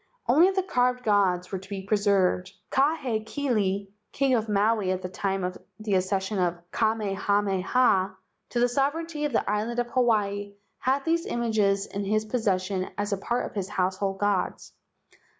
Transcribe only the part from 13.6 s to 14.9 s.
household gods.